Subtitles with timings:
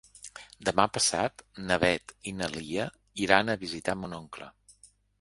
[0.69, 2.91] Demà passat na Beth i na Lia
[3.29, 4.55] iran a visitar mon oncle.